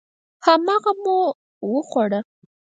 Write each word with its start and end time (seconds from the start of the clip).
هماغه 0.45 0.91
مو 1.03 1.17
وخوړه. 1.73 2.19